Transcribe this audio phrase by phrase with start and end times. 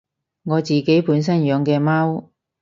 [0.45, 2.29] 我自己本身養嘅貓